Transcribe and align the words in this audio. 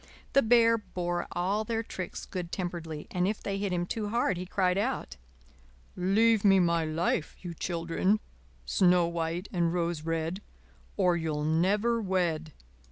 The 0.33 0.41
Bear 0.41 0.79
bore 0.79 1.27
all 1.31 1.63
their 1.63 1.83
tricks 1.83 2.25
good 2.25 2.51
temperedly, 2.51 3.05
and 3.11 3.27
if 3.27 3.39
they 3.43 3.59
hit 3.59 3.71
him 3.71 3.85
too 3.85 4.09
hard 4.09 4.35
he 4.35 4.47
cried 4.47 4.75
out: 4.79 5.15
"Leave 5.95 6.43
me 6.43 6.59
my 6.59 6.83
life, 6.83 7.35
you 7.43 7.53
children, 7.53 8.19
Snow 8.65 9.05
White 9.05 9.47
and 9.53 9.71
Rose 9.71 10.01
Red, 10.01 10.41
Or 10.97 11.15
you'll 11.15 11.43
never 11.43 12.01
wed." 12.01 12.51